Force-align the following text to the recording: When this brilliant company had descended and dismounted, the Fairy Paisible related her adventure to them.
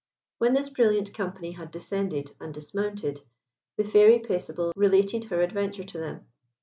When 0.39 0.53
this 0.53 0.67
brilliant 0.67 1.13
company 1.13 1.51
had 1.51 1.69
descended 1.69 2.31
and 2.39 2.51
dismounted, 2.51 3.21
the 3.77 3.83
Fairy 3.83 4.17
Paisible 4.17 4.71
related 4.75 5.25
her 5.25 5.41
adventure 5.43 5.83
to 5.83 5.97
them. 5.99 6.25